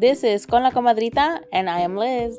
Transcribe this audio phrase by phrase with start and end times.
[0.00, 2.38] This is Con la Comadrita, and I am Liz.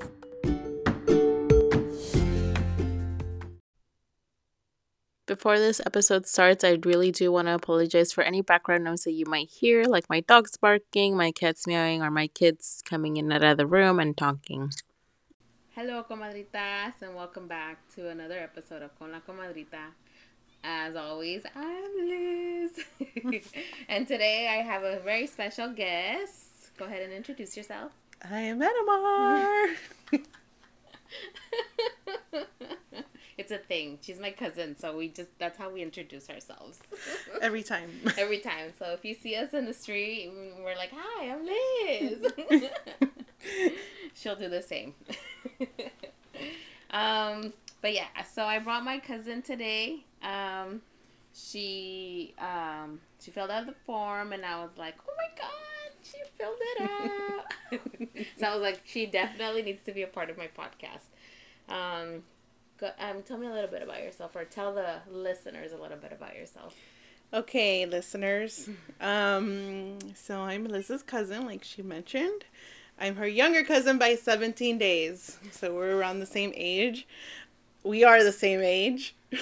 [5.25, 9.11] Before this episode starts, I really do want to apologize for any background noise that
[9.11, 13.29] you might hear, like my dogs barking, my cats meowing, or my kids coming in
[13.29, 14.71] and out of the room and talking.
[15.75, 19.91] Hello, comadritas, and welcome back to another episode of Con la Comadrita.
[20.63, 23.43] As always, I'm Liz.
[23.89, 26.48] and today I have a very special guest.
[26.79, 27.91] Go ahead and introduce yourself.
[28.31, 29.75] I am Edimar.
[33.37, 33.99] it's a thing.
[34.01, 36.79] She's my cousin, so we just that's how we introduce ourselves.
[37.41, 37.89] Every time.
[38.17, 38.71] Every time.
[38.79, 40.31] So if you see us in the street,
[40.63, 42.31] we're like, "Hi, I'm Liz."
[44.13, 44.93] She'll do the same.
[46.91, 47.51] um,
[47.81, 50.05] but yeah, so I brought my cousin today.
[50.23, 50.81] Um,
[51.33, 55.69] she um she filled out the form, and I was like, "Oh my god,
[56.03, 57.45] she filled it out!"
[58.39, 61.09] so I was like, "She definitely needs to be a part of my podcast."
[61.69, 62.23] Um,
[62.79, 65.97] go, um, tell me a little bit about yourself, or tell the listeners a little
[65.97, 66.75] bit about yourself.
[67.31, 68.69] Okay, listeners.
[68.99, 72.45] Um, so I'm Liz's cousin, like she mentioned.
[72.99, 75.37] I'm her younger cousin by 17 days.
[75.51, 77.07] So we're around the same age.
[77.83, 79.15] We are the same age.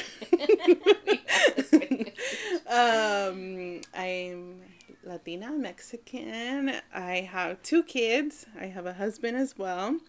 [2.69, 4.61] um, I'm
[5.07, 6.73] Latina, Mexican.
[6.93, 8.45] I have two kids.
[8.59, 9.99] I have a husband as well.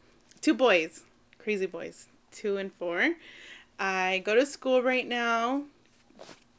[0.40, 1.04] Two boys,
[1.38, 3.14] crazy boys, two and four.
[3.78, 5.62] I go to school right now,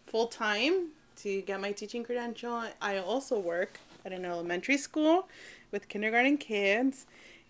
[0.07, 2.63] full time, to get my teaching credential.
[2.81, 5.27] I also work at an elementary school
[5.71, 7.05] with kindergarten kids,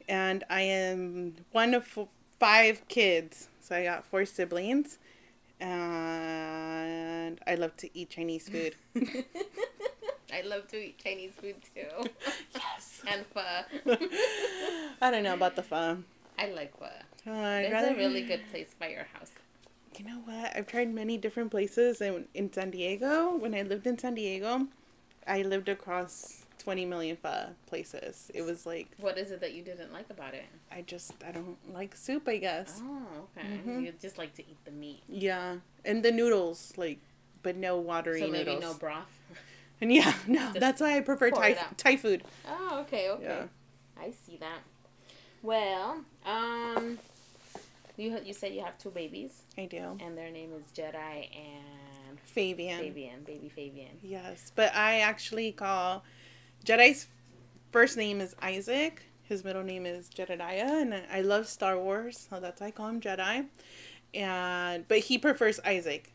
[0.07, 1.99] and I am one of
[2.39, 3.47] five kids.
[3.61, 4.97] So I got four siblings,
[5.59, 8.73] and I love to eat Chinese food.
[10.33, 12.09] I love to eat Chinese food too.
[12.55, 13.01] yes.
[13.07, 13.41] And pho.
[15.01, 15.97] I don't know about the pho.
[16.37, 16.85] I like pho.
[16.85, 16.91] Uh,
[17.25, 19.31] There's rather- a really good place by your house.
[19.97, 20.55] You know what?
[20.55, 23.35] I've tried many different places in, in San Diego.
[23.35, 24.67] When I lived in San Diego,
[25.27, 28.31] I lived across 20 million pho places.
[28.33, 30.45] It was like, What is it that you didn't like about it?
[30.71, 32.81] I just, I don't like soup, I guess.
[32.83, 33.47] Oh, okay.
[33.65, 33.83] Mhm.
[33.85, 35.01] You just like to eat the meat.
[35.09, 35.55] Yeah.
[35.83, 36.99] And the noodles, like,
[37.43, 38.61] but no watery so maybe noodles.
[38.61, 39.19] no broth.
[39.81, 41.57] And yeah, no, Just that's why I prefer Thai.
[41.77, 42.23] Thai food.
[42.47, 43.23] Oh, okay, okay.
[43.23, 43.43] Yeah.
[44.01, 44.59] I see that.
[45.41, 46.99] Well, um,
[47.97, 49.97] you you said you have two babies, I do.
[50.01, 52.79] and their name is Jedi and Fabian.
[52.79, 53.97] Fabian, baby Fabian.
[54.03, 56.03] Yes, but I actually call
[56.65, 57.07] Jedi's
[57.71, 59.03] first name is Isaac.
[59.23, 62.87] His middle name is Jedediah, and I love Star Wars, so that's why I call
[62.89, 63.45] him Jedi.
[64.13, 66.11] And but he prefers Isaac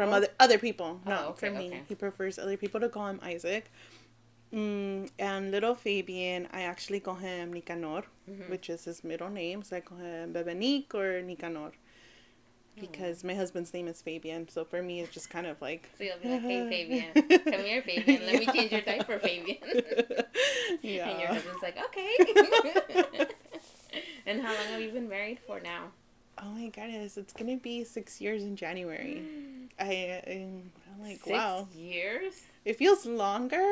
[0.00, 0.16] from Oh.
[0.18, 1.66] other other people, Oh, not okay, from me.
[1.68, 1.82] okay.
[1.88, 3.70] He prefers other people to call him Isaac.
[4.52, 8.48] Mm, and little Fabian, I actually call him Nicanor, Mhm.
[8.52, 9.62] which is his middle name.
[9.62, 11.72] So I call him Bebenik or Nicanor.
[12.80, 16.04] Because my husband's name is Fabian, so for me it's just kind of like So
[16.04, 17.12] you'll be like, "Hey, Fabian,
[17.52, 18.20] come here, Fabian.
[18.26, 19.58] Let me change your diaper, Fabian."
[20.80, 21.10] yeah.
[21.10, 22.10] And your husband's like, "Okay."
[24.26, 25.92] and how long have you been married for now?
[26.38, 29.22] Oh my goodness, it's gonna be six years in January.
[29.80, 30.70] I, I'm
[31.02, 32.34] like, Six wow, years?
[32.64, 33.66] it feels longer,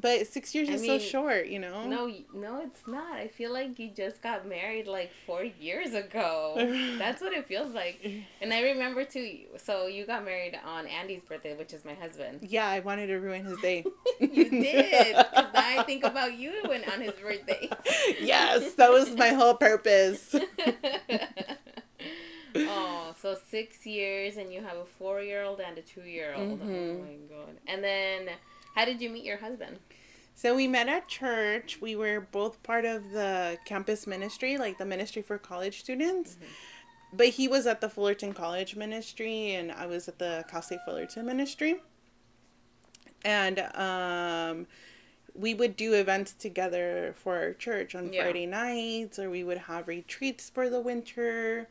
[0.00, 1.86] but six years I is mean, so short, you know.
[1.88, 3.14] No, no, it's not.
[3.14, 6.54] I feel like you just got married like four years ago.
[6.98, 8.00] That's what it feels like.
[8.40, 9.40] And I remember too.
[9.56, 12.40] So you got married on Andy's birthday, which is my husband.
[12.42, 13.84] Yeah, I wanted to ruin his day.
[14.20, 17.68] you did, because I think about you when on his birthday.
[18.20, 20.34] yes, that was my whole purpose.
[22.56, 26.60] Oh, so six years, and you have a four-year-old and a two-year-old.
[26.60, 27.00] Mhm.
[27.00, 27.56] Oh my god!
[27.66, 28.30] And then,
[28.74, 29.78] how did you meet your husband?
[30.34, 31.78] So we met at church.
[31.80, 36.36] We were both part of the campus ministry, like the ministry for college students.
[37.12, 40.80] But he was at the Fullerton College ministry, and I was at the Cal State
[40.84, 41.80] Fullerton ministry.
[43.24, 44.66] And um,
[45.34, 48.22] we would do events together for our church on Yeah.
[48.24, 51.66] Friday nights, or we would have retreats for the winter.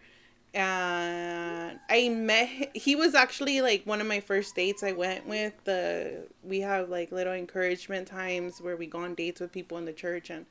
[0.53, 5.53] And I met he was actually like one of my first dates I went with
[5.65, 9.85] the we have like little encouragement times where we go on dates with people in
[9.85, 10.45] the church and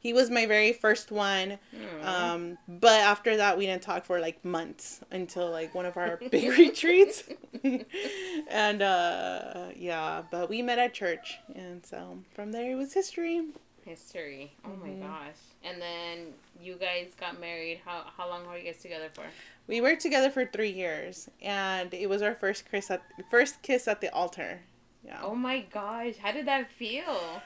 [0.00, 1.58] he was my very first one
[2.02, 6.18] um, but after that, we didn't talk for like months until like one of our
[6.30, 7.24] big retreats.
[8.50, 11.38] and uh, yeah, but we met at church.
[11.54, 13.42] And so from there, it was history.
[13.84, 14.52] History.
[14.64, 14.80] Oh Mhm.
[15.00, 15.34] my gosh!
[15.64, 17.80] And then you guys got married.
[17.84, 19.24] How how long were you guys together for?
[19.66, 23.88] We were together for three years, and it was our first kiss at first kiss
[23.88, 24.60] at the altar.
[25.04, 25.20] Yeah.
[25.22, 26.16] Oh my gosh!
[26.18, 27.42] How did that feel?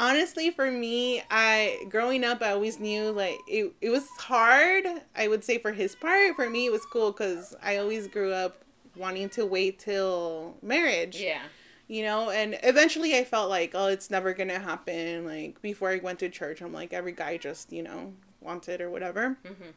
[0.00, 4.86] honestly for me i growing up i always knew like it, it was hard
[5.16, 8.32] i would say for his part for me it was cool because i always grew
[8.32, 8.62] up
[8.94, 11.42] wanting to wait till marriage Yeah.
[11.88, 15.98] You know and eventually i felt like oh it's never gonna happen like before i
[15.98, 19.72] went to church i'm like every guy just you know wanted or whatever Mhm.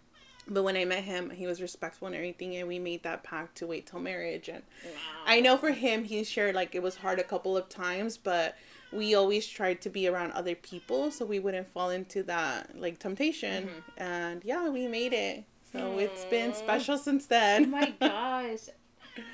[0.48, 3.56] but when i met him he was respectful and everything and we made that pact
[3.58, 4.92] to wait till marriage and Wow.
[5.28, 8.58] I know for him, he shared like it was hard a couple of times, but
[8.92, 12.98] we always tried to be around other people so we wouldn't fall into that like
[12.98, 13.70] temptation.
[13.98, 15.44] And yeah, we made it.
[15.72, 17.72] So it's been special since then Oh then.
[17.72, 18.62] my gosh.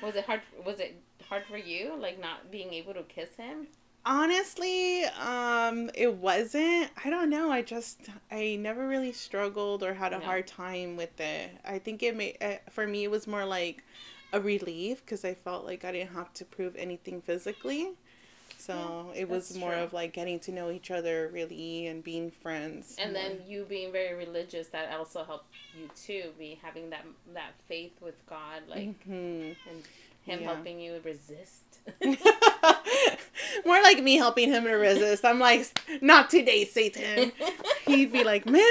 [0.02, 0.42] Was it hard?
[0.64, 3.66] Was it hard for you, like not being able to kiss him?
[4.06, 6.90] Honestly, um, it wasn't.
[7.04, 7.50] I don't know.
[7.50, 7.98] I just
[8.30, 10.24] I never really struggled or had a No.
[10.24, 11.50] hard time with it.
[11.64, 13.84] I think it made uh, for me it was more like
[14.32, 17.90] a relief because I felt like I didn't have to prove anything physically.
[18.56, 19.82] So it was more true.
[19.82, 22.96] of like getting to know each other really and being friends.
[22.98, 23.22] And more.
[23.22, 26.30] then you being very religious, that also helped you too.
[26.38, 27.04] Be having that
[27.34, 29.54] that faith with God, like Mhm.
[29.70, 29.84] and
[30.28, 30.54] Him Yeah.
[30.54, 31.62] helping you resist.
[33.66, 35.24] more like me helping him to resist.
[35.24, 37.32] I'm like, not today, Satan.
[37.86, 38.62] He'd be like, man.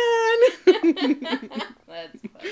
[0.65, 2.51] That's funny.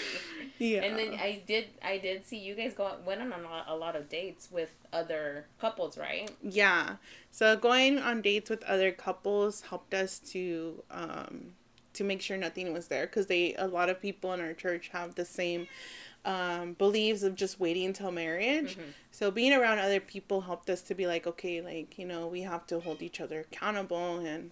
[0.58, 0.84] yeah.
[0.84, 3.76] And then I did I did see you guys go went on a lot, a
[3.76, 6.30] lot of dates with other couples, right?
[6.42, 6.96] Yeah.
[7.32, 11.54] So going on dates with other couples helped us to um
[11.94, 14.90] to make sure nothing was there because they a lot of people in our church
[14.92, 15.68] have the same
[16.26, 18.76] um beliefs of just waiting until marriage.
[18.78, 18.94] Mhm.
[19.12, 22.42] So being around other people helped us to be like, okay, like, you know, we
[22.42, 24.52] have to hold each other accountable and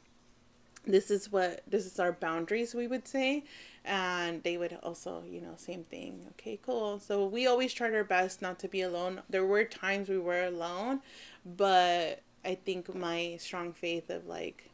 [0.85, 3.41] this is what this is our boundaries we would say
[3.85, 8.03] and they would also you know same thing okay cool so we always tried our
[8.03, 10.99] best not to be alone there were times we were alone
[11.45, 14.69] but i think my strong faith of like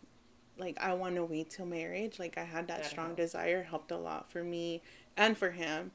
[0.57, 3.22] like i want to wait till marriage like i had that That strong helped.
[3.22, 4.81] desire helped a lot for me
[5.16, 5.92] and for him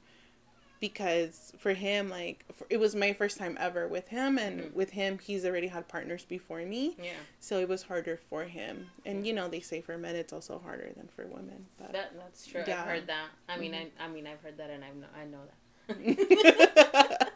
[0.89, 4.73] because for him like for, it was my first time ever with him and Mhm.
[4.81, 7.13] with him he's already had partners before me Yeah.
[7.41, 8.75] so it was harder for him
[9.09, 12.09] and you know they say for men it's also harder than for women but That
[12.21, 12.65] that's true.
[12.67, 12.83] Yeah.
[12.83, 13.29] I've heard that.
[13.49, 13.89] I mean, Mhm.
[13.99, 15.55] I I mean, I've heard that, and I know I know that.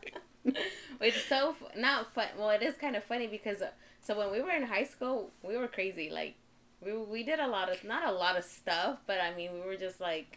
[1.01, 2.27] It's so not fun.
[2.39, 3.71] Well, it is kind of funny because uh,
[4.07, 6.11] so when we were in high school, we were crazy.
[6.11, 6.35] Like
[6.85, 9.61] we we did a lot of not a lot of stuff, but I mean, we
[9.61, 10.31] were just like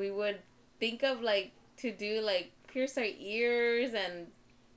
[0.00, 0.38] we would
[0.78, 4.26] think of like to do like pierce our ears and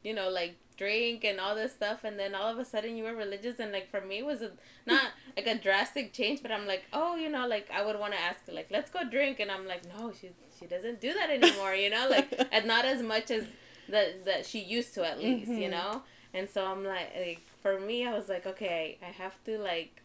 [0.04, 3.04] you know like drink and all this stuff and then all of a sudden you
[3.04, 4.50] were religious and like for me it was a,
[4.88, 8.14] not like a drastic change but i'm like oh you know like i would want
[8.14, 11.30] to ask like let's go drink and i'm like no she she doesn't do that
[11.30, 13.44] anymore you know like and not as much as
[13.90, 15.72] that that she used to at least you Mhm.
[15.72, 16.02] know
[16.34, 20.02] and so i'm like, like for me i was like okay i have to like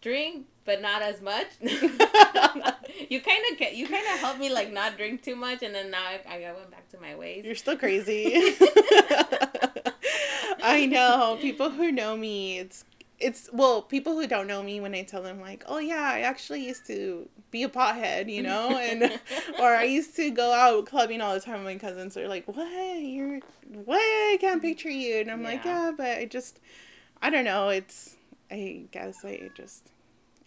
[0.00, 1.46] drink but not as much
[3.08, 5.90] you kind of you kind of helped me like not drink too much and then
[5.90, 7.44] now I, I went back to my ways.
[7.44, 8.34] You're still crazy.
[10.64, 11.38] I know.
[11.40, 12.84] People who know me it's
[13.22, 16.20] it's well people who don't know me when i tell them like oh yeah i
[16.20, 19.02] actually used to be a pothead you know and
[19.60, 22.66] or i used to go out clubbing all the time my cousins are like what?
[23.00, 23.40] You're
[23.84, 23.96] what?
[23.98, 24.68] I can't mm-hmm.
[24.68, 25.86] picture you and i'm like Yeah.
[25.86, 26.58] yeah but i just
[27.22, 28.16] i don't know it's
[28.50, 29.92] i guess i just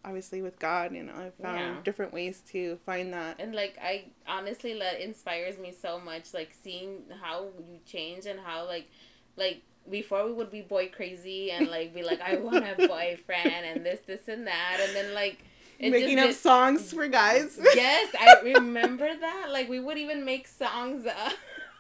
[0.06, 1.76] obviously with god you know i found Yeah.
[1.84, 3.40] different ways to find that.
[3.40, 8.40] And like i honestly that inspires me so much like seeing how you change and
[8.40, 8.88] how like
[9.36, 13.66] like before we would be boy crazy and like be like i want a boyfriend
[13.66, 15.40] and this this and that and then like
[15.80, 17.60] it making up songs for guys.
[17.76, 19.48] Yes i remember that.
[19.52, 21.30] Like we would even make songs uh,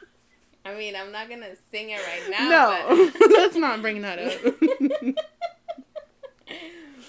[0.65, 4.17] i mean i'm not gonna sing it right now no but- let's not bring that
[4.17, 5.15] up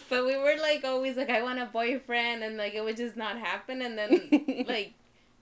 [0.08, 3.16] but we were like always like I want a boyfriend and like it would just
[3.16, 4.94] not happen and then like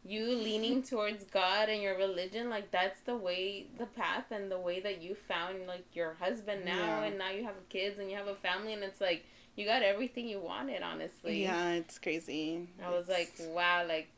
[0.07, 4.59] you leaning towards God and your religion like that's the way the path and the
[4.59, 7.05] way that you found like your husband now Yeah.
[7.05, 9.25] and now you have kids and you have a family and it's like
[9.57, 11.43] you got everything you wanted honestly.
[11.43, 14.09] yeah it's crazy I was like wow like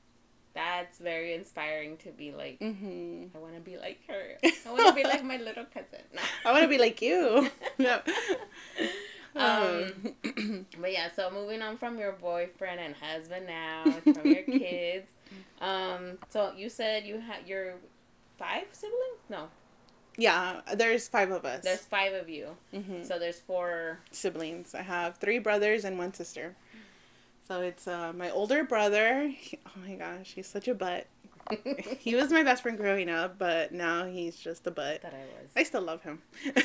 [0.54, 4.38] that's very inspiring to be like hmm I want to be like her.
[4.66, 6.00] I want to be like my little cousin.
[6.46, 8.00] I want to be like you no.
[9.36, 15.08] Um, But yeah, so moving on from your boyfriend and husband now, from your kids.
[15.60, 17.74] Um, so you said you had your
[18.38, 19.22] five siblings?
[19.28, 19.48] No,
[20.18, 22.56] yeah there's five of us there's five of you.
[22.72, 23.98] hmm So there's four.
[24.12, 26.54] siblings i have three brothers and one sister
[27.46, 31.06] so it's uh, my older brother he- oh my gosh he's such a butt
[31.98, 35.02] he was my best friend growing up, but now he's just a butt.
[35.02, 35.50] That I was.
[35.54, 36.22] I still love him.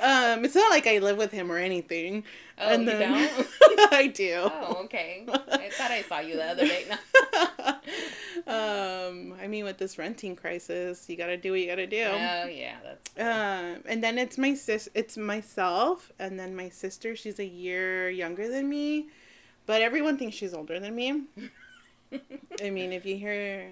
[0.00, 2.24] um, it's not like I live with him or anything.
[2.58, 3.48] Oh, you don't?
[3.92, 4.50] I do.
[4.52, 5.24] Oh, okay.
[5.28, 6.86] I thought I saw you the other day.
[6.88, 6.96] No.
[8.46, 12.04] um, I mean, with this renting crisis, you gotta do what you gotta do.
[12.04, 13.10] Oh yeah, that's.
[13.18, 14.88] Um, and then it's my sis.
[14.94, 17.16] It's myself, and then my sister.
[17.16, 19.08] She's a year younger than me,
[19.66, 21.22] but everyone thinks she's older than me.
[22.62, 23.70] I mean, if you hear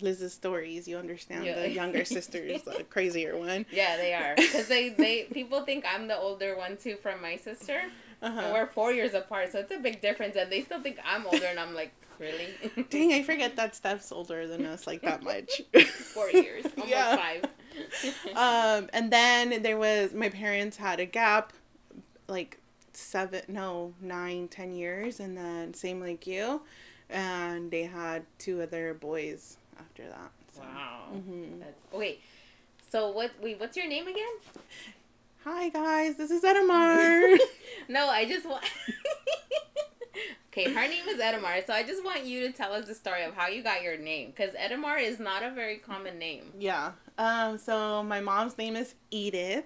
[0.00, 1.60] Liz's stories, you understand Yeah.
[1.60, 3.66] the younger sister is the crazier one.
[3.70, 7.36] Yeah, they are because they they people think I'm the older one too from my
[7.36, 7.82] sister.
[8.22, 8.50] Uh-huh.
[8.52, 11.46] we're four years apart, so it's a big difference, and they still think I'm older,
[11.46, 12.48] and I'm like, really?
[12.90, 15.62] Dang, I forget that Steph's older than us like that much.
[16.12, 17.16] Four years, almost Yeah.
[17.16, 17.44] five.
[18.36, 21.54] um, and then there was my parents had a gap,
[22.28, 22.58] like
[22.92, 26.60] seven, no, nine, ten years, and then same like you,
[27.10, 30.30] and they had two other boys after that.
[30.54, 30.60] So.
[30.62, 31.04] wow.
[31.14, 31.60] Mhm.
[31.60, 32.20] That's, wait.
[32.90, 33.30] So what?
[33.42, 34.34] Wait, what's your name again?
[35.44, 37.38] Hi guys, this is Edimar.
[37.88, 38.62] No, I just want.
[40.52, 43.22] okay, her name is Edimar, so I just want you to tell us the story
[43.24, 46.52] of how you got your name, because Edimar is not a very common name.
[46.58, 46.92] yeah.
[47.18, 47.58] Um.
[47.58, 49.64] So my mom's name is Edith,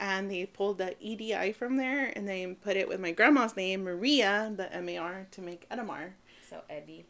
[0.00, 3.84] and they pulled the EDI from there, and they put it with my grandma's name
[3.84, 6.10] Maria, the M A R, to make Edimar.
[6.52, 7.06] So Eddie,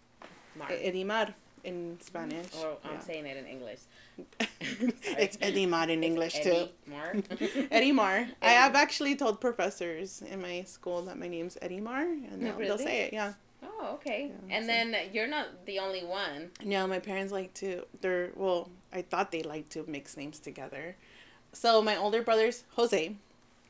[0.56, 1.34] Mar, Edimar
[1.64, 2.46] in Spanish.
[2.62, 3.00] or I'm Yeah.
[3.00, 3.80] saying it in English.
[4.60, 6.50] it's Edimar in English too.
[6.50, 7.14] Eddie Mar.
[7.72, 8.28] Eddie Mar.
[8.40, 12.56] I have actually told professors in my school that my name's Eddie Mar, and they'll,
[12.56, 13.12] they'll say it.
[13.12, 13.32] Yeah.
[13.64, 14.30] oh, okay.
[14.48, 16.50] Yeah, and so- then you're not the only one.
[16.64, 17.84] No, my parents like to.
[18.00, 18.70] They're well.
[18.92, 20.94] I thought they like to mix names together.
[21.52, 23.16] So my older brother's Jose,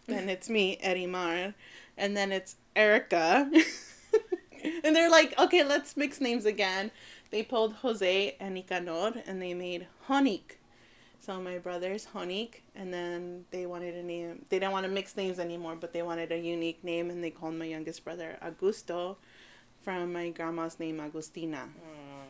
[0.06, 1.54] and it's me, Eddie Mar,
[1.96, 3.50] and then it's Erica.
[4.84, 6.90] and they're like, okay, let's mix names again.
[7.30, 10.56] They pulled Jose and Nicanor, and they made Honik.
[11.20, 14.44] So my brother's Honik, and then they wanted a name.
[14.48, 17.30] They didn't want to mix names anymore, but they wanted a unique name, and they
[17.30, 19.16] called my youngest brother Augusto,
[19.82, 21.68] from my grandma's name Agustina.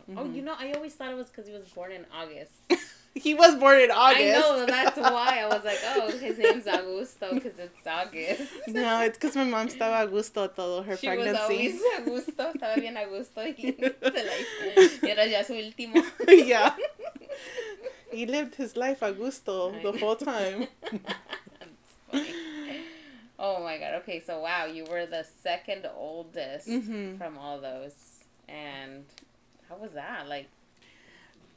[0.09, 0.17] Mm-hmm.
[0.17, 2.53] Oh, you know, I always thought it was because he was born in August.
[3.15, 4.21] He was born in August.
[4.21, 8.51] I know, that's why I was like, oh, his name's Augusto because it's August.
[8.67, 11.39] no, it's because my mom estaba Augusto gusto todo her She was pregnancy.
[11.39, 13.53] always a gusto, estaba bien a gusto y,
[15.03, 16.03] y era ya su último.
[16.27, 16.75] yeah.
[18.11, 20.67] He lived his life Augusto the whole time.
[23.39, 23.95] Oh my god.
[24.01, 27.17] Okay, so wow, you were the second oldest Mhm.
[27.17, 27.93] from all those.
[28.47, 29.05] And
[29.69, 30.27] how was that?
[30.27, 30.47] Like,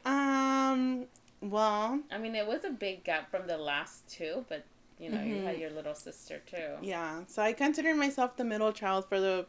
[0.05, 1.07] Um.
[1.41, 4.65] Well, I mean, it was a big gap from the last two, but
[4.99, 5.61] you know, you had Mhm.
[5.61, 6.77] your little sister too.
[6.81, 7.25] yeah.
[7.29, 9.47] So I consider myself the middle child for the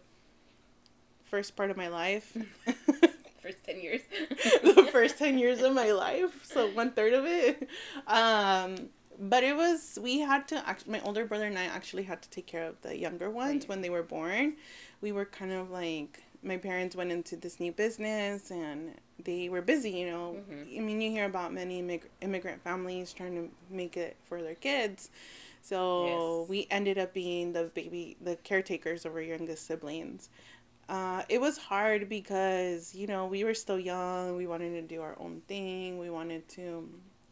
[1.24, 2.36] first part of my life.
[3.42, 4.02] First 10 years.
[4.64, 7.70] the first 10 years of my life so one third of it
[8.08, 12.22] um but it was we had to act my older brother and i actually had
[12.22, 13.70] to take care of the younger ones Right.
[13.70, 14.56] when they were born
[15.00, 19.62] we were kind of like my parents went into this new business and they were
[19.62, 20.38] busy you know.
[20.50, 20.78] Mhm.
[20.78, 24.56] i mean you hear about many immig- immigrant families trying to make it for their
[24.56, 25.10] kids.
[25.62, 26.50] So Yes.
[26.50, 30.30] we ended up being the baby the caretakers of our youngest siblings.
[30.88, 34.38] Uh, it was hard because you know we were still young.
[34.38, 35.98] We wanted to do our own thing.
[36.00, 36.90] We wanted to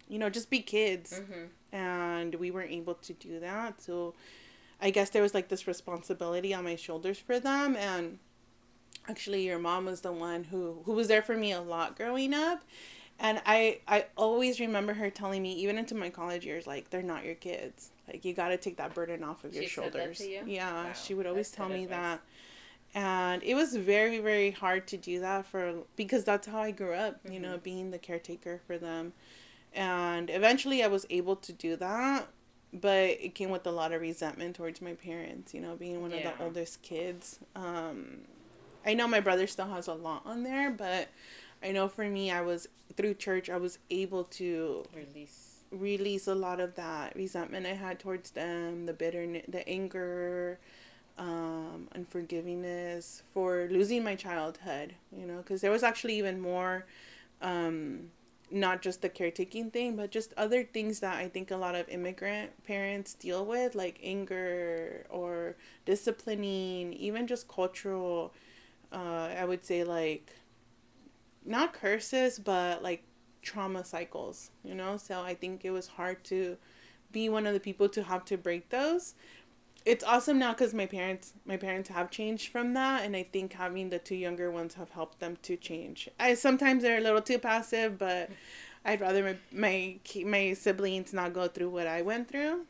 [0.10, 1.20] you know just be kids.
[1.20, 3.82] Hmm and we weren't able to do that.
[3.82, 4.14] So
[4.82, 7.76] i guess there was like this responsibility on my shoulders for them.
[7.76, 8.20] And
[9.08, 12.34] actually your mom was the one who who was there for me a lot growing
[12.34, 12.64] up.
[13.20, 17.02] And i i always remember her telling me even into my college years like they're
[17.02, 17.92] not your kids.
[18.08, 20.22] Like you got to take that burden off of your She said that shoulders.
[20.22, 20.42] you?
[20.46, 21.98] yeah Wow, she would always that's tell me advice.
[21.98, 22.22] that.
[22.94, 26.94] And it was very very hard to do that for because that's how i grew
[26.94, 27.64] up you know Mhm.
[27.64, 29.14] being the caretaker for them.
[29.74, 32.28] And eventually i was able to do that
[32.74, 36.12] but it came with a lot of resentment towards my parents you know being one
[36.14, 37.40] of the oldest kids.
[37.56, 38.22] Um
[38.86, 41.10] i know my brother still has a lot on there but
[41.64, 45.56] i know for me i was through church i was able to Release.
[45.72, 50.60] release a lot of that resentment I had towards them, the bitterness, the anger,
[51.18, 56.86] um, unforgivingness for losing my childhood, you know, because there was actually even more,
[57.42, 58.12] um,
[58.52, 61.90] not just the caretaking thing, but just other things that I think a lot of
[61.90, 68.34] immigrant parents deal with, like anger or disciplining, even just cultural,
[68.96, 70.32] uh, I would say like,
[71.46, 73.04] not curses, but like
[73.42, 74.98] trauma cycles, you know?
[74.98, 76.58] So I think it was hard to
[77.12, 79.16] be one of the people to have to break those.
[79.86, 83.54] it's awesome now because my parents my parents have changed from that and i think
[83.54, 87.22] having the two younger ones have helped them to change i sometimes they're a little
[87.22, 88.30] too passive but
[88.86, 92.66] i'd rather my my, my siblings not go through what i went through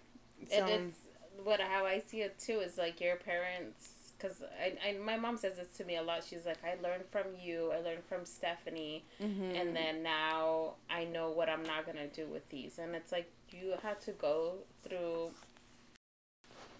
[0.49, 0.65] so.
[0.65, 3.94] and it's what how i see it too is like your parents
[4.25, 6.23] because I, I, my mom says this to me a lot.
[6.27, 9.55] She's like, I learned from you, I learned from Stephanie, mm-hmm.
[9.55, 12.79] and then now I know what I'm not gonna do with these.
[12.79, 15.31] And it's like you had to go through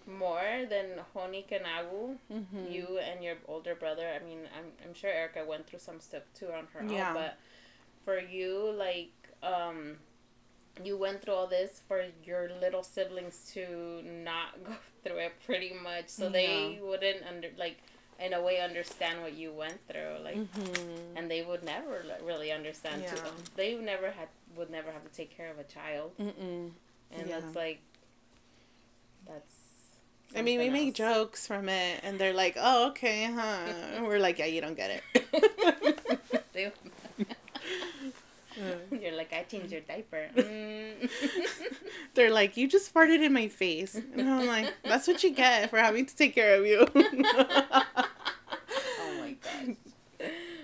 [0.06, 2.72] more than Honik and Agu, mm-hmm.
[2.72, 4.08] you and your older brother.
[4.08, 7.08] I mean, I'm, I'm sure Erica went through some stuff too on her yeah.
[7.08, 7.38] own, but
[8.04, 9.10] for you, like,
[9.42, 9.96] um,
[10.84, 14.72] you went through all this for your little siblings to not go
[15.04, 16.30] through it pretty much, so yeah.
[16.30, 17.78] they wouldn't under like
[18.18, 21.16] in a way understand what you went through, like, mm-hmm.
[21.16, 23.10] and they would never really understand yeah.
[23.10, 23.20] too.
[23.56, 26.70] They never had would never have to take care of a child, Mm-mm.
[27.12, 27.40] and yeah.
[27.40, 27.80] that's like
[29.26, 29.52] that's
[30.34, 30.72] I mean, we else.
[30.72, 33.58] make jokes from it, and they're like, "Oh, okay, huh?"
[33.94, 35.02] And we're like, "Yeah, you don't get it."
[38.90, 40.28] You're like, I changed your diaper.
[40.34, 41.10] Mm.
[42.14, 45.70] They're like, you just farted in my face, and I'm like, that's what you get
[45.70, 46.86] for having to take care of you.
[46.94, 47.84] oh
[49.20, 49.76] my god.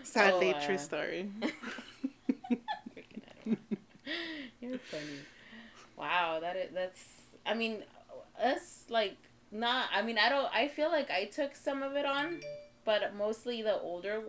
[0.03, 0.67] Sadly, oh, uh...
[0.67, 1.31] true story.
[4.61, 5.19] You're funny.
[5.97, 7.03] Wow, that is that's.
[7.45, 7.83] I mean,
[8.43, 9.17] us like
[9.51, 9.87] not.
[9.95, 10.49] I mean, I don't.
[10.55, 12.41] I feel like I took some of it on,
[12.85, 14.23] but mostly the older.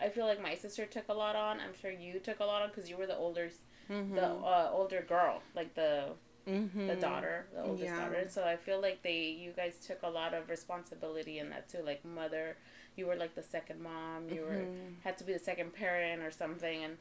[0.00, 1.60] I feel like my sister took a lot on.
[1.60, 3.50] I'm sure you took a lot on because you were the older,
[3.90, 4.14] mm-hmm.
[4.14, 6.10] the uh, older girl, like the
[6.46, 6.88] Mm-hmm.
[6.88, 8.00] the daughter, the oldest yeah.
[8.00, 8.26] daughter.
[8.28, 11.78] So I feel like they, you guys took a lot of responsibility in that too.
[11.82, 12.58] Like mother,
[12.96, 14.28] you were like the second mom.
[14.28, 14.54] You mm-hmm.
[14.54, 14.66] were
[15.04, 16.98] had to be the second parent or something, and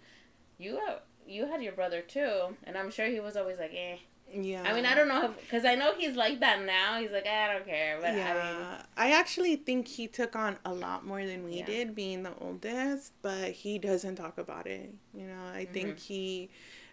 [0.57, 3.97] you uh, you had your brother too, and I'm sure he was always like, eh,
[4.31, 4.63] yeah.
[4.65, 6.99] I mean, I don't know because I know he's like that now.
[6.99, 7.97] He's like, I don't care.
[8.01, 8.31] But yeah.
[8.31, 11.65] I mean, I actually think he took on a lot more than we yeah.
[11.65, 13.13] did, being the oldest.
[13.21, 14.93] But he doesn't talk about it.
[15.13, 15.73] You know, I mm-hmm.
[15.73, 16.49] think he,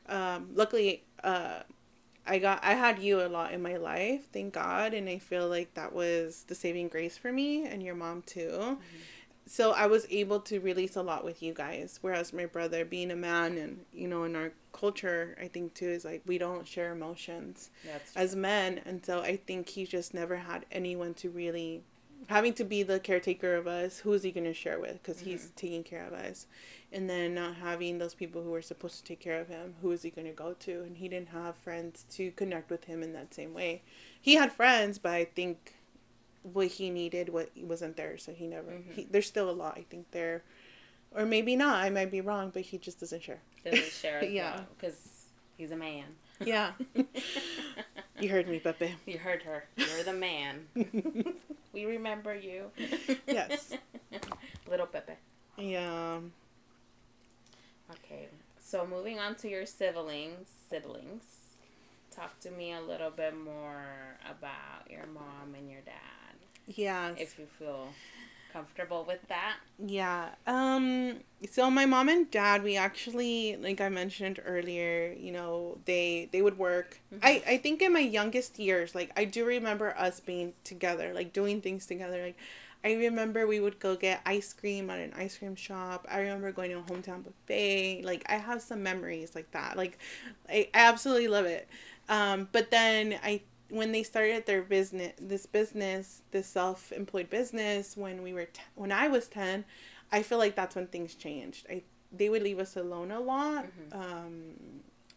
[0.08, 1.60] um, luckily, uh,
[2.26, 5.48] I got I had you a lot in my life, thank God, and I feel
[5.48, 8.50] like that was the saving grace for me and your mom too.
[8.50, 8.76] Mm-hmm
[9.50, 11.98] so I was able to release a lot with you guys.
[12.02, 15.88] Whereas my brother, being a man, and you know, in our culture, I think too
[15.88, 17.70] is like we don't share emotions
[18.16, 21.82] as men, and so I think he just never had anyone to really
[22.26, 23.98] having to be the caretaker of us.
[23.98, 25.02] Who is he going to share with?
[25.02, 25.30] Because mm-hmm.
[25.30, 26.46] he's taking care of us,
[26.92, 29.74] and then not having those people who are supposed to take care of him.
[29.82, 30.82] Who is he going to go to?
[30.82, 33.82] And he didn't have friends to connect with him in that same way.
[34.20, 35.74] He had friends, but I think
[36.42, 38.92] what he needed what wasn't there so he never mm-hmm.
[38.92, 40.42] he, there's still a lot i think there
[41.14, 43.40] or maybe not i might be wrong but he just doesn't share.
[43.64, 44.60] Doesn't share yeah.
[44.76, 46.06] because he's a man.
[46.44, 46.72] Yeah.
[48.18, 48.94] You heard me pepe.
[49.06, 49.64] You heard her.
[49.76, 50.66] You're the man.
[51.72, 52.66] We remember you.
[53.26, 53.72] Yes.
[54.68, 55.14] Little pepe.
[55.56, 56.18] Yeah.
[57.90, 58.28] Okay
[58.70, 61.24] so moving on to your siblings siblings.
[62.12, 66.36] Talk to me a little bit more about your mom and your dad.
[66.66, 67.14] Yeah.
[67.16, 67.88] If you feel
[68.52, 69.56] comfortable with that.
[69.78, 70.30] Yeah.
[70.46, 76.28] Um so my mom and dad we actually like I mentioned earlier, you know, they
[76.32, 77.00] they would work.
[77.14, 77.24] Mm-hmm.
[77.24, 81.32] I I think in my youngest years, like I do remember us being together, like
[81.32, 82.22] doing things together.
[82.22, 82.36] Like
[82.82, 86.06] I remember we would go get ice cream at an ice cream shop.
[86.10, 88.02] I remember going to a hometown buffet.
[88.04, 89.76] Like I have some memories like that.
[89.76, 89.98] Like
[90.48, 91.68] I, I absolutely love it.
[92.08, 98.22] Um, but then I when they started their business this business this self-employed business when
[98.22, 99.64] we were t- when i was 10
[100.12, 103.66] i feel like that's when things changed i they would leave us alone a lot
[103.66, 104.00] mm-hmm.
[104.00, 104.32] um,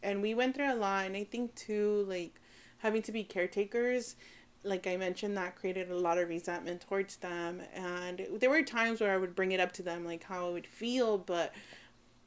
[0.02, 2.40] and we went through a lot and i think too like
[2.80, 4.16] having to be caretakers
[4.64, 9.02] like i mentioned that created a lot of resentment towards them and there were times
[9.02, 11.54] where i would bring it up to them like how i would feel but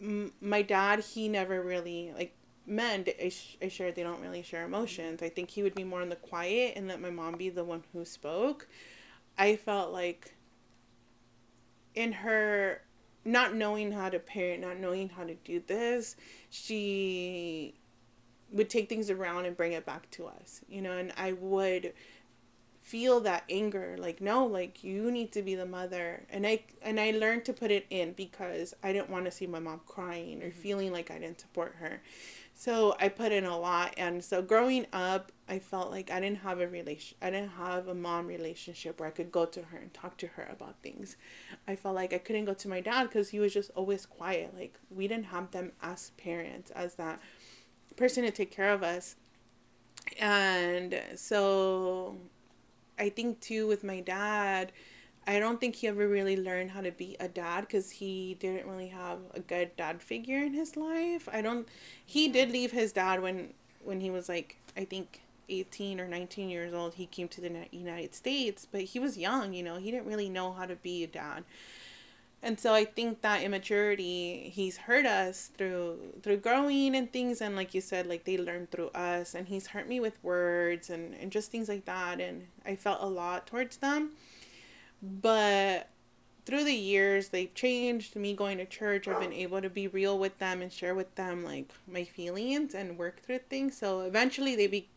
[0.00, 2.35] m- my dad he never really like
[2.66, 5.22] men I, sh- I shared they don't really share emotions.
[5.22, 7.64] I think he would be more in the quiet and let my mom be the
[7.64, 8.68] one who spoke.
[9.38, 10.34] I felt like
[11.94, 12.82] in her
[13.24, 16.14] not knowing how to parent not knowing how to do this
[16.48, 17.74] she
[18.52, 21.92] would take things around and bring it back to us you know and i would
[22.82, 26.22] feel that anger like no like you need to be the mother.
[26.30, 29.48] And i and i learned to put it in because i didn't want to see
[29.48, 30.60] my mom crying or mm-hmm.
[30.60, 32.00] feeling like i didn't support her
[32.58, 36.38] so I put in a lot and so growing up I felt like I didn't
[36.38, 39.76] have a relation I didn't have a mom relationship where I could go to her
[39.76, 41.18] and talk to her about things.
[41.68, 44.54] I felt like I couldn't go to my dad cuz he was just always quiet.
[44.56, 47.20] Like we didn't have them as parents as that
[47.96, 49.16] person to take care of us.
[50.18, 52.16] And so
[52.98, 54.72] I think too with my dad,
[55.26, 58.68] I don't think he ever really learned how to be a dad because he didn't
[58.68, 61.28] really have a good dad figure in his life.
[61.32, 61.68] I don't.
[62.04, 66.48] He did leave his dad when when he was like I think 18 or 19
[66.48, 66.94] years old.
[66.94, 69.52] He came to the United States, but he was young.
[69.52, 71.44] You know, he didn't really know how to be a dad.
[72.42, 77.56] And so I think that immaturity he's hurt us through through growing and things and
[77.56, 81.14] like you said like they learn through us and he's hurt me with words and
[81.14, 84.12] and just things like that and I felt a lot towards them
[85.02, 85.90] but
[86.44, 89.08] through the years they've changed me going to church.
[89.08, 92.74] I've been able to be real with them and share with them like my feelings
[92.74, 93.76] and work through things.
[93.76, 94.88] So eventually they be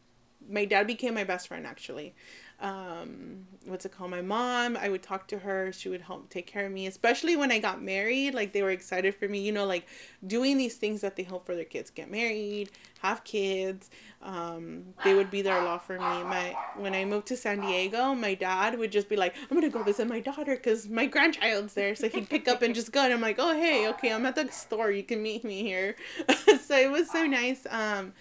[0.50, 2.16] my dad became my best friend actually
[2.62, 4.12] um what's it called?
[4.12, 5.72] My mom i would talk to her.
[5.72, 8.34] She would help take care of me especially when i got married.
[8.34, 9.88] Like they were excited for me you know like
[10.26, 13.90] doing these things that they hope for their kids get married have kids.
[14.22, 17.62] Um they would be there a lot for me my when i moved to san
[17.62, 21.06] diego my dad would just be like i'm gonna go visit my daughter because my
[21.06, 23.02] grandchild's there so he'd pick up and just go.
[23.02, 24.92] And i'm like oh hey okay i'm at the store.
[24.92, 25.96] You can meet me here.
[26.70, 27.66] So it was so nice.
[27.70, 28.14] Um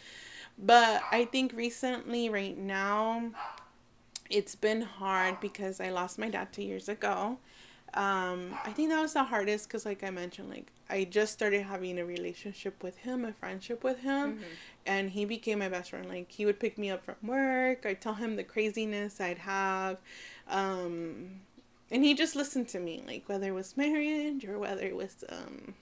[0.58, 3.30] but i think recently right now
[4.30, 7.38] it's been hard because I lost my dad two years ago.
[7.94, 11.62] Um, I think that was the hardest because, like I mentioned, like I just started
[11.62, 14.44] having a relationship with him, a friendship with him, mm-hmm.
[14.86, 16.08] and he became my best friend.
[16.08, 17.86] Like he would pick me up from work.
[17.86, 19.98] I'd tell him the craziness I'd have,
[20.48, 21.40] um,
[21.90, 23.02] and he just listened to me.
[23.06, 25.74] Like whether it was marriage or whether it was um,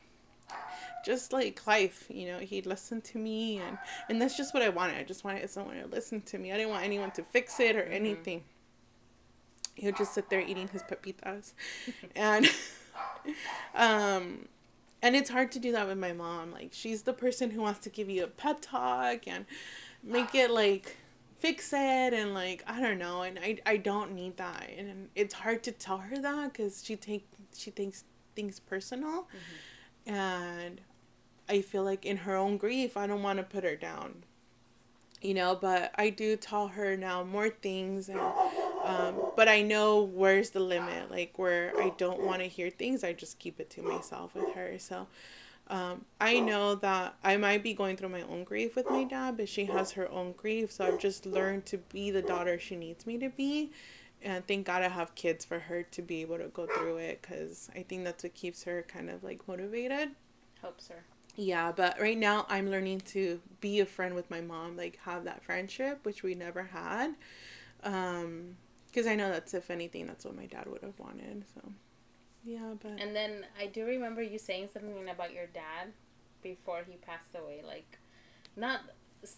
[1.06, 3.78] just like life, you know, he'd listen to me and
[4.10, 4.98] and that's just what I wanted.
[4.98, 6.52] I just wanted someone to listen to me.
[6.52, 7.92] I didn't want anyone to fix it or mm-hmm.
[7.92, 8.42] anything.
[9.76, 11.52] He would just sit there eating his pepitas.
[12.16, 12.46] and
[13.76, 14.48] um
[15.00, 16.50] and it's hard to do that with my mom.
[16.50, 19.46] Like she's the person who wants to give you a pep talk and
[20.02, 20.96] make it like
[21.38, 25.34] fix it and like I don't know and I I don't need that and it's
[25.34, 28.02] hard to tell her that cuz she take she thinks
[28.34, 29.22] things personal.
[29.22, 30.14] Mm-hmm.
[30.14, 30.80] And
[31.48, 34.24] I feel like in her own grief, I don't want to put her down.
[35.22, 38.20] You know, but I do tell her now more things, and
[38.84, 41.10] um, but I know where's the limit.
[41.10, 44.54] Like where I don't want to hear things, I just keep it to myself with
[44.54, 44.78] her.
[44.78, 45.06] So,
[45.68, 49.36] um, I know that I might be going through my own grief with my dad,
[49.38, 50.70] but she has her own grief.
[50.70, 53.72] So I've just learned to be the daughter she needs me to be.
[54.22, 57.22] And thank God I have kids for her to be able to go through it
[57.22, 60.10] because I think that's what keeps her kind of like motivated.
[60.60, 61.04] Helps her
[61.36, 65.24] yeah but right now i'm learning to be a friend with my mom like have
[65.24, 67.14] that friendship which we never had
[67.84, 71.60] um because i know that's if anything that's what my dad would have wanted so
[72.44, 75.92] yeah but and then i do remember you saying something about your dad
[76.42, 77.98] before he passed away like
[78.56, 78.80] not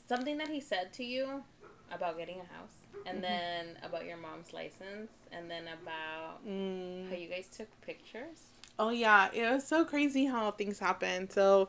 [0.07, 1.43] something that he said to you
[1.91, 3.23] about getting a house and mm-hmm.
[3.23, 7.09] then about your mom's license and then about mm.
[7.09, 11.29] how you guys took pictures Oh yeah, it was so crazy how things happen.
[11.31, 11.69] So,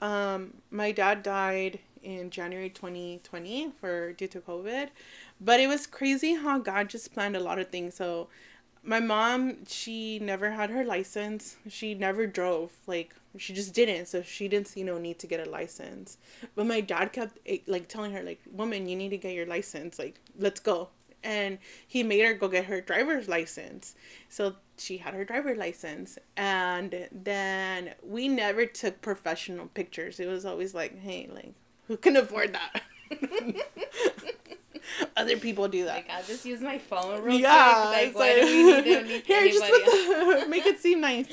[0.00, 4.90] um, my dad died in January 2020 for due to COVID,
[5.40, 7.94] but it was crazy how God just planned a lot of things.
[7.94, 8.28] So,
[8.84, 11.56] my mom, she never had her license.
[11.68, 12.72] She never drove.
[12.86, 14.06] Like she just didn't.
[14.06, 16.18] So she didn't see no need to get a license.
[16.54, 19.46] But my dad kept eh, like telling her like, "Woman, you need to get your
[19.46, 19.98] license.
[19.98, 20.90] Like, let's go."
[21.24, 23.94] And he made her go get her driver's license.
[24.28, 30.20] So she had her driver license and then we never took professional pictures.
[30.20, 31.54] It was always like hey like
[31.86, 32.82] who can afford that?
[35.16, 35.94] Other people do that.
[35.94, 38.84] Like i'll just use my phone real yeah, quick like, why like, do we need,
[38.84, 41.28] to need here just the, make it seem nice.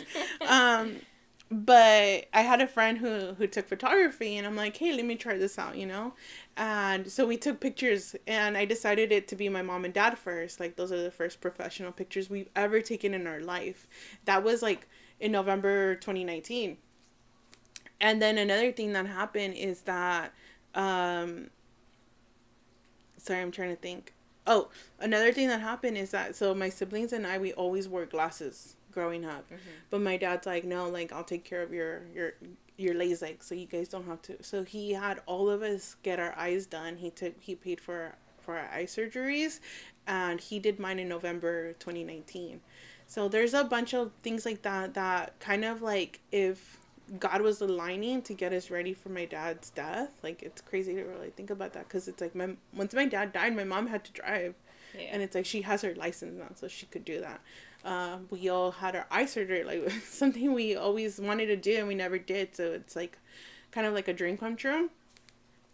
[0.47, 0.97] Um
[1.51, 5.17] but I had a friend who who took photography and I'm like, "Hey, let me
[5.17, 6.13] try this out," you know?
[6.57, 10.17] And so we took pictures and I decided it to be my mom and dad
[10.17, 10.59] first.
[10.59, 13.87] Like those are the first professional pictures we've ever taken in our life.
[14.25, 14.87] That was like
[15.19, 16.77] in November 2019.
[18.01, 20.33] And then another thing that happened is that
[20.75, 21.49] um
[23.17, 24.13] sorry, I'm trying to think.
[24.47, 28.05] Oh, another thing that happened is that so my siblings and I we always wore
[28.05, 29.45] glasses growing up.
[29.47, 29.69] Mm-hmm.
[29.89, 32.33] But my dad's like, no, like I'll take care of your your
[32.77, 34.43] your LASIK, so you guys don't have to.
[34.43, 36.97] So he had all of us get our eyes done.
[36.97, 39.59] He took he paid for for our eye surgeries,
[40.07, 42.61] and he did mine in November twenty nineteen.
[43.07, 46.79] So there's a bunch of things like that that kind of like if
[47.19, 50.09] God was aligning to get us ready for my dad's death.
[50.23, 53.33] Like it's crazy to really think about that because it's like my once my dad
[53.33, 54.55] died, my mom had to drive,
[54.97, 55.09] yeah.
[55.11, 57.41] and it's like she has her license now, so she could do that
[57.83, 61.87] uh, we all had our eye surgery, like something we always wanted to do and
[61.87, 62.55] we never did.
[62.55, 63.17] So it's like
[63.71, 64.89] kind of like a dream come true.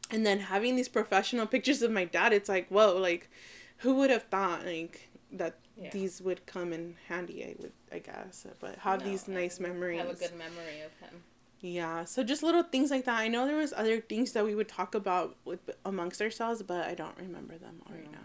[0.10, 3.30] And then having these professional pictures of my dad, it's like, whoa, like
[3.78, 4.66] who would have thought?
[4.66, 5.90] Like that Yeah.
[5.92, 7.44] these would come in handy.
[7.44, 10.00] I would, I guess, but have No, these nice and memories.
[10.00, 11.24] Have a good memory of him.
[11.60, 13.20] Yeah, so just little things like that.
[13.20, 16.88] I know there was other things that we would talk about with amongst ourselves, but
[16.88, 18.12] I don't remember them right No.
[18.12, 18.17] now.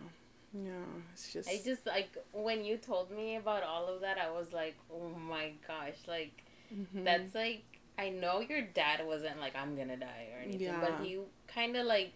[0.54, 1.48] No, it's just.
[1.48, 5.08] I just like when you told me about all of that, I was like, oh
[5.08, 7.04] my gosh, like Mhm.
[7.04, 7.64] that's like
[7.98, 10.80] I know your dad wasn't like I'm gonna die or anything, Yeah.
[10.80, 12.12] but he kind of like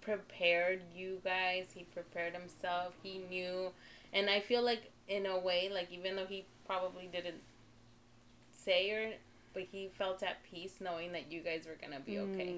[0.00, 1.68] prepared you guys.
[1.74, 2.94] He prepared himself.
[3.02, 3.70] He knew,
[4.12, 7.42] and I feel like in a way, like even though he probably didn't
[8.50, 9.12] say or,
[9.54, 12.54] but he felt at peace knowing that you guys were gonna be okay.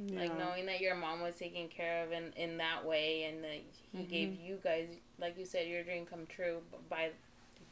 [0.00, 3.42] Mm, Like knowing that your mom was taken care of in, in that way, and
[3.42, 3.60] that
[3.92, 4.44] he gave Mm-hmm.
[4.46, 6.58] you guys, like you said, your dream come true
[6.90, 7.10] by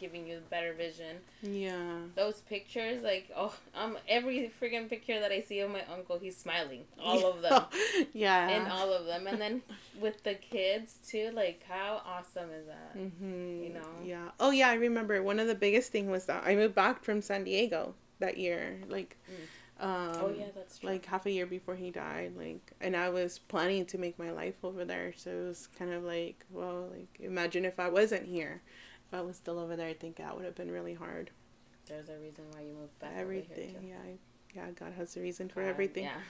[0.01, 1.19] giving you a better vision.
[1.43, 1.99] Yeah.
[2.17, 6.37] Those pictures, like oh, um, every freaking picture that I see of my uncle, he's
[6.37, 7.65] smiling, all of them,
[8.13, 8.49] yeah.
[8.49, 9.63] and all of them, and then
[10.01, 11.31] with the kids too.
[11.33, 12.99] Like how awesome is that?
[13.01, 13.87] hmm you know?
[14.03, 14.31] Yeah.
[14.41, 15.23] Oh yeah, I remember.
[15.23, 18.81] One of the biggest thing was that I moved back from San Diego that year,
[18.89, 19.17] like,
[19.81, 20.91] um, oh yeah, that's true.
[20.91, 22.35] like half a year before he died.
[22.37, 25.93] Like, and I was planning to make my life over there, so it was kind
[25.93, 28.63] of like, well, like imagine if I wasn't here,
[29.09, 29.89] if I was still over there.
[29.89, 31.31] I think that would have been really hard.
[31.87, 33.87] There's a reason why you moved back everything, over here too.
[33.89, 34.19] yeah, I-
[34.69, 34.71] yeah.
[34.79, 36.05] God has a reason for God, everything.
[36.05, 36.21] Yeah.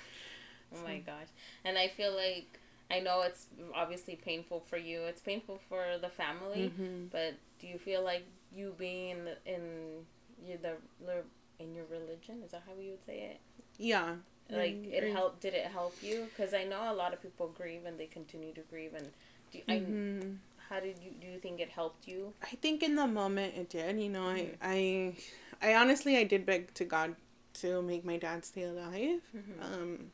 [0.74, 1.28] Oh my gosh.
[1.64, 2.58] And I feel like
[2.90, 5.02] I know it's obviously painful for you.
[5.02, 6.72] It's painful for the family.
[6.76, 7.10] Mhm.
[7.10, 10.06] But do you feel like you being in in
[10.44, 11.22] you the the-
[11.58, 13.40] in your religion is that how you would say it?
[13.78, 14.16] Yeah.
[14.50, 15.40] Like Mm, it helped?
[15.40, 16.26] Did it help you?
[16.30, 18.92] Because I know a lot of people grieve and they continue to grieve.
[18.94, 19.10] And
[19.52, 20.38] do I, Mhm.
[20.68, 21.26] how did you do?
[21.26, 22.34] You think it helped you?
[22.42, 23.98] I think in the moment it did.
[24.00, 24.56] You know, Mhm.
[24.60, 25.16] I,
[25.62, 27.16] I, I honestly I did beg to God
[27.54, 29.22] to make my dad stay alive.
[29.34, 29.62] Mhm.
[29.62, 30.12] Um,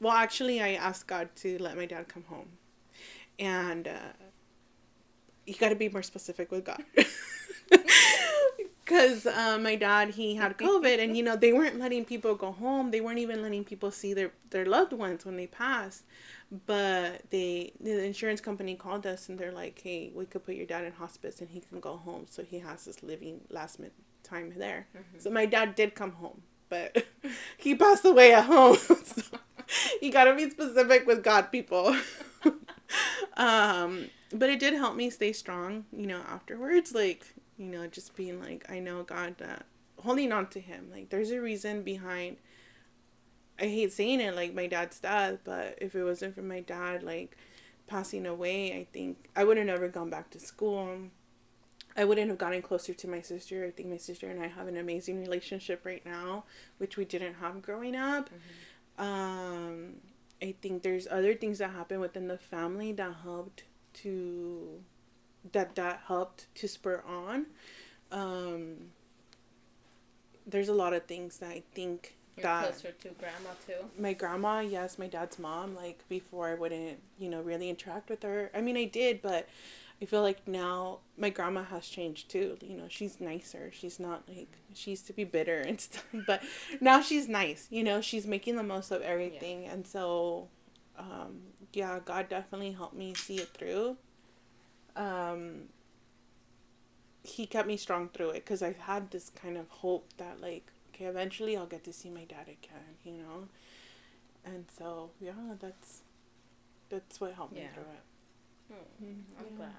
[0.00, 2.58] well, actually, I asked God to let my dad come home,
[3.38, 4.12] and uh,
[5.46, 6.84] you got to be more specific with God.
[8.84, 12.52] Because uh, my dad, he had COVID, and you know they weren't letting people go
[12.52, 12.90] home.
[12.90, 16.04] They weren't even letting people see their their loved ones when they passed.
[16.66, 20.66] But they, the insurance company called us, and they're like, "Hey, we could put your
[20.66, 23.90] dad in hospice, and he can go home, so he has his living last min-
[24.22, 24.86] time there."
[25.18, 27.04] So my dad did come home, but
[27.56, 28.76] he passed away at home.
[29.04, 29.22] so
[30.02, 31.96] you gotta be specific with God, people.
[33.36, 36.94] um, but it did help me stay strong, you know, afterwards.
[36.94, 39.62] Like, you know, just being like, I know God, uh,
[40.02, 40.88] holding on to Him.
[40.92, 42.36] Like, there's a reason behind.
[43.58, 47.04] I hate saying it, like my dad's death, but if it wasn't for my dad,
[47.04, 47.36] like
[47.86, 50.98] passing away, I think I would have never gone back to school.
[51.96, 53.64] I wouldn't have gotten closer to my sister.
[53.64, 56.44] I think my sister and I have an amazing relationship right now,
[56.78, 58.30] which we didn't have growing up.
[58.98, 59.94] Um,
[60.42, 63.64] I think there's other things that happen within the family that helped
[63.94, 64.82] to
[65.52, 67.46] that that helped to spur on.
[68.10, 68.90] Um,
[70.46, 73.84] there's a lot of things that I think You're that closer to grandma too.
[73.98, 78.22] my grandma, yes, my dad's mom, like before I wouldn't, you know, really interact with
[78.22, 78.50] her.
[78.54, 79.48] I mean, I did, but
[80.02, 82.58] I feel like now my grandma has changed too.
[82.60, 83.70] You know, she's nicer.
[83.72, 86.42] She's not like she used to be bitter and stuff, but
[86.80, 87.68] now she's nice.
[87.70, 90.48] You know, she's making the most of everything, and so,
[90.98, 91.40] um,
[91.72, 93.96] yeah, God definitely helped me see it through.
[94.96, 95.68] Um,
[97.22, 100.66] he kept me strong through it because I had this kind of hope that like
[100.94, 103.48] okay eventually I'll get to see my dad again you know
[104.44, 106.02] and so yeah that's
[106.90, 108.04] that's what helped me through it
[108.68, 109.12] Hmm.
[109.38, 109.56] I'm Yeah.
[109.56, 109.70] glad.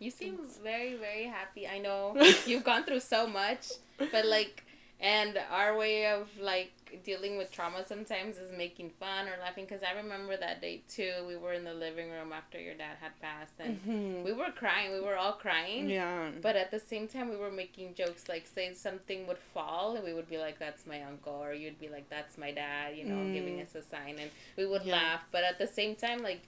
[0.00, 1.68] You seem very, very happy.
[1.68, 4.64] I know you've gone through so much, but like,
[5.04, 6.72] and our way of like
[7.04, 9.64] dealing with trauma sometimes is making fun or laughing.
[9.66, 11.12] Because I remember that day too.
[11.28, 14.22] We were in the living room after your dad had passed, and Mhm.
[14.24, 14.92] we were crying.
[14.92, 15.90] We were all crying.
[15.90, 19.94] yeah But at the same time, we were making jokes like, say something would fall,
[19.96, 22.96] and we would be like, "That's my uncle," or you'd be like, "That's my dad,"
[22.98, 23.32] you know, Mm.
[23.38, 24.96] giving us a sign, and we would Yeah.
[25.00, 25.22] laugh.
[25.34, 26.42] But at the same time, like,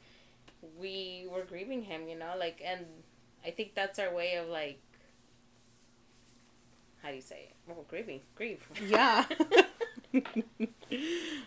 [0.79, 2.85] we were grieving him, you know, like, and
[3.45, 4.79] I think that's our way of like,
[7.17, 7.55] you say it?
[7.67, 8.63] Well, grieving, grieve.
[8.87, 9.25] yeah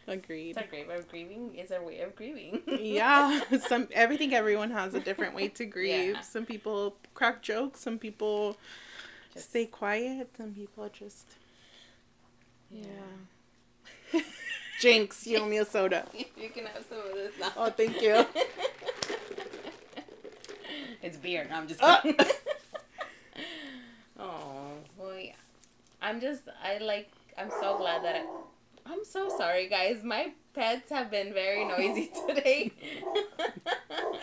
[0.08, 1.56] agreed It's our way of grieving.
[1.56, 2.62] Is our way of grieving.
[2.80, 6.22] yeah some everything everyone has a different way to grieve Yeah.
[6.22, 8.58] some people crack jokes some people
[9.34, 11.26] Just- stay quiet some people just
[12.70, 14.22] yeah
[14.82, 17.52] jinx you owe me a soda you can have some of this now.
[17.58, 18.26] oh thank you
[21.02, 21.48] it's beer.
[21.50, 22.02] No, I'm just Ah.
[22.04, 22.26] kidding.
[24.20, 25.32] oh, well, yeah.
[26.02, 28.26] I'm just, I like, I'm so glad that I,
[28.86, 30.04] I'm so sorry, guys.
[30.04, 32.72] My pets have been very noisy today.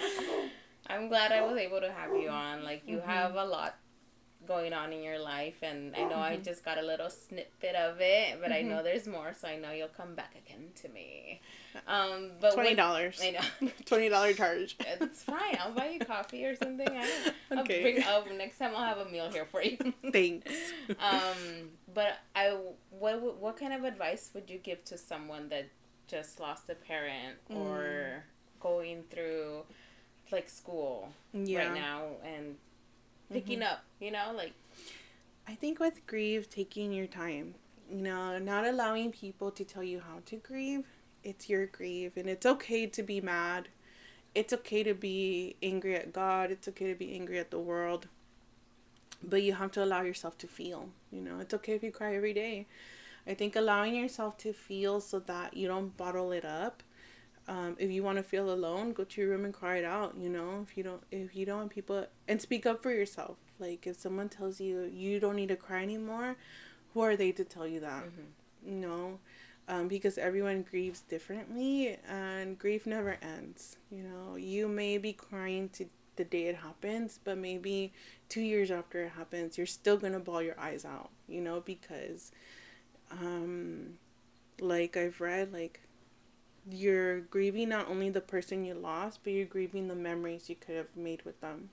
[0.88, 2.64] I'm glad I was able to have you on.
[2.64, 3.08] Like you mm-hmm.
[3.08, 3.76] have a lot
[4.46, 6.20] going on in your life and I know mm-hmm.
[6.20, 8.52] I just got a little snippet of it, but mm-hmm.
[8.52, 11.40] I know there's more, so I know you'll come back again to me.
[11.86, 13.20] Um, but twenty dollars.
[13.22, 14.76] I know twenty dollar charge.
[15.00, 15.58] it's fine.
[15.60, 16.88] I'll buy you coffee or something.
[16.88, 17.34] I don't.
[17.60, 18.02] Okay.
[18.02, 18.32] I'll bring.
[18.32, 19.78] I'll, next time I'll have a meal here for you.
[20.12, 20.52] Thanks.
[20.98, 22.56] um, but I
[22.90, 25.68] what what kind of advice would you give to someone that
[26.08, 27.56] just lost a parent mm.
[27.56, 28.24] or
[28.60, 29.62] going through
[30.32, 31.66] like school yeah.
[31.66, 32.56] right now and
[33.32, 33.72] picking mm-hmm.
[33.72, 34.52] up, you know, like
[35.48, 37.54] I think with grief taking your time,
[37.90, 40.84] you know, not allowing people to tell you how to grieve.
[41.22, 43.68] It's your grief and it's okay to be mad.
[44.34, 46.50] It's okay to be angry at God.
[46.50, 48.08] It's okay to be angry at the world.
[49.22, 51.38] But you have to allow yourself to feel, you know.
[51.40, 52.66] It's okay if you cry every day.
[53.26, 56.82] I think allowing yourself to feel so that you don't bottle it up
[57.48, 60.14] um, if you want to feel alone, go to your room and cry it out.
[60.18, 63.36] You know, if you don't, if you don't want people, and speak up for yourself.
[63.58, 66.36] Like if someone tells you you don't need to cry anymore,
[66.92, 68.04] who are they to tell you that?
[68.04, 68.68] Mm-hmm.
[68.68, 69.18] You know,
[69.68, 73.76] um, because everyone grieves differently, and grief never ends.
[73.90, 77.92] You know, you may be crying to the day it happens, but maybe
[78.28, 81.10] two years after it happens, you're still gonna bawl your eyes out.
[81.28, 82.32] You know, because,
[83.12, 83.98] um,
[84.60, 85.80] like I've read, like
[86.70, 90.76] you're grieving not only the person you lost, but you're grieving the memories you could
[90.76, 91.70] have made with them.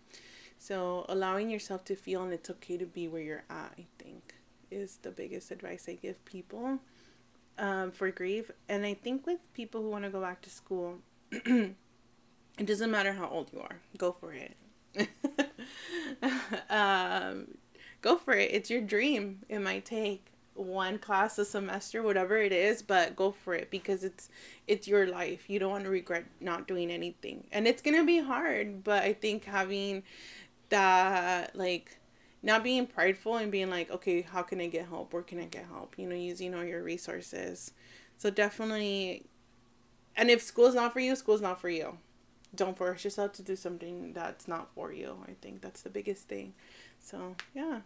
[0.58, 4.36] So allowing yourself to feel and it's okay to be where you're at, I think,
[4.72, 6.80] is the biggest advice I give people
[7.58, 8.52] um, for grief.
[8.70, 11.00] And I think with people who want to go back to school,
[11.32, 11.76] it
[12.64, 14.56] doesn't matter how old you are, go for it.
[16.70, 17.48] um,
[18.02, 18.52] go for it.
[18.54, 19.40] It's your dream.
[19.50, 24.04] It might take one class a semester whatever it is but go for it because
[24.04, 24.30] it's
[24.68, 25.50] it's your life.
[25.50, 27.46] You don't want to regret not doing anything.
[27.52, 30.04] And it's gonna be hard but i think having
[30.70, 31.98] that like
[32.42, 35.14] not being prideful and being like okay how can i get help?
[35.14, 35.96] Where can i get help?
[35.98, 37.74] You know using all your resources.
[38.18, 39.26] So definitely
[40.16, 41.98] and if school's not for you school's not for you.
[42.56, 45.18] Don't force yourself to do something that's not for you.
[45.28, 46.54] I think that's the biggest thing.
[47.00, 47.80] So yeah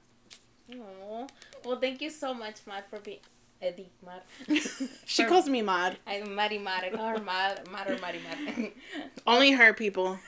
[0.73, 1.27] Oh,
[1.63, 3.19] well, thank you so much, Mad, for being.
[3.61, 4.21] Eddie Mar.
[5.05, 5.97] she for, calls me Mad.
[6.05, 8.69] I'm Mari Mar or Mad, Mad or Mari Mar.
[9.27, 10.19] Only her people.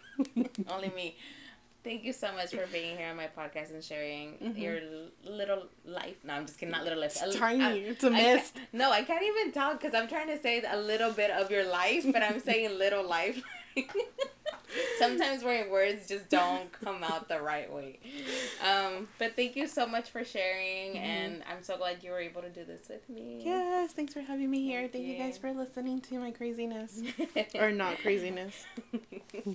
[0.68, 1.16] Only me.
[1.84, 4.58] Thank you so much for being here on my podcast and sharing mm-hmm.
[4.58, 4.80] your
[5.24, 6.16] little life.
[6.24, 6.72] No, I'm just kidding.
[6.72, 7.16] Not little life.
[7.22, 7.64] It's a, tiny.
[7.64, 8.56] I, it's a mist.
[8.72, 11.64] No, I can't even talk because I'm trying to say a little bit of your
[11.64, 13.40] life, but I'm saying little life.
[14.98, 17.98] Sometimes my words just don't come out the right way.
[18.62, 21.04] Um, but thank you so much for sharing, mm-hmm.
[21.04, 23.42] and I'm so glad you were able to do this with me.
[23.44, 24.80] Yes, thanks for having me here.
[24.80, 25.12] Thank, thank you.
[25.12, 27.00] you guys for listening to my craziness.
[27.54, 28.66] or not craziness.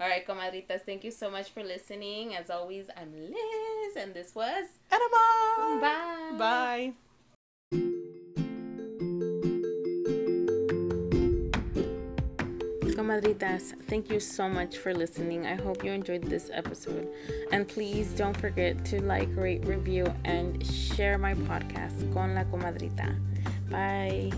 [0.00, 2.34] All right, comadritas, thank you so much for listening.
[2.34, 5.80] As always, I'm Liz, and this was Edimar.
[5.80, 6.92] Bye.
[7.72, 8.12] Bye.
[13.02, 15.44] Comadritas, thank you so much for listening.
[15.44, 17.08] I hope you enjoyed this episode.
[17.50, 23.18] And please don't forget to like, rate, review, and share my podcast, Con la Comadrita.
[23.68, 24.30] Bye.